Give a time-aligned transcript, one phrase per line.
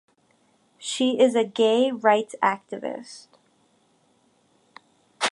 [0.79, 3.27] She is a gay rights activist.